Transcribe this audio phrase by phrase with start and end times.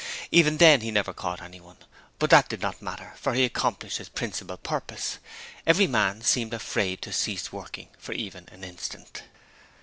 [0.31, 1.77] Even then he never caught anyone,
[2.17, 5.19] but that did not matter, for he accomplished his principal purpose
[5.67, 9.21] every man seemed afraid to cease working for even an instant.